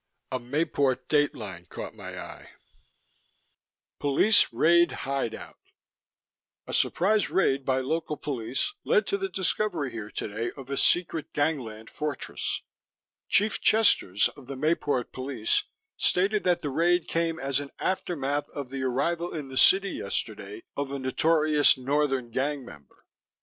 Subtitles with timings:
[0.31, 2.49] A Mayport dateline caught my eye:
[3.99, 5.57] POLICE RAID HIDEOUT
[6.65, 11.31] A surprise raid by local police led to the discovery here today of a secret
[11.33, 12.63] gangland fortress.
[13.29, 15.65] Chief Chesters of the Mayport Police
[15.97, 20.63] stated that the raid came as an aftermath of the arrival in the city yesterday
[20.75, 23.05] of a notorious northern gang member.